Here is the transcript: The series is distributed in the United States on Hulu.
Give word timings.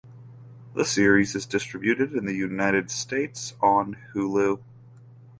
The 0.73 0.83
series 0.83 1.35
is 1.35 1.45
distributed 1.45 2.13
in 2.13 2.25
the 2.25 2.33
United 2.33 2.89
States 2.89 3.53
on 3.61 3.97
Hulu. 4.15 4.59